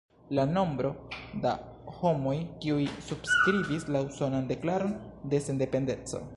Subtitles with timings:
[0.37, 0.93] La nombro
[1.43, 1.51] da
[1.99, 2.33] homoj
[2.65, 4.99] kiuj subskribis la Usonan Deklaron
[5.35, 6.27] de Sendependeco.